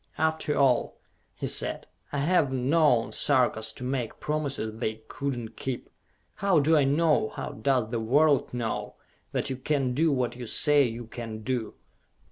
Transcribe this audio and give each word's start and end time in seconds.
"After 0.17 0.57
all," 0.57 0.99
he 1.35 1.45
said, 1.45 1.85
"I 2.11 2.17
have 2.17 2.51
known 2.51 3.11
Sarkas 3.11 3.71
to 3.73 3.83
make 3.83 4.19
promises 4.19 4.79
they 4.79 5.03
could 5.07 5.37
not 5.37 5.55
keep! 5.55 5.91
How 6.37 6.59
do 6.59 6.75
I 6.75 6.85
know, 6.85 7.29
how 7.29 7.49
does 7.51 7.91
the 7.91 7.99
world 7.99 8.51
know, 8.51 8.95
that 9.31 9.51
you 9.51 9.57
can 9.57 9.93
do 9.93 10.11
what 10.11 10.35
you 10.35 10.47
say 10.47 10.85
you 10.85 11.05
can 11.05 11.43
do?" 11.43 11.75